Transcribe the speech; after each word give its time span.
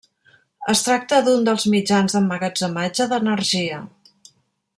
Es 0.71 0.79
tracta 0.85 1.19
d'un 1.27 1.45
dels 1.49 1.67
mitjans 1.75 2.17
d'emmagatzematge 2.17 3.11
d'energia. 3.13 3.83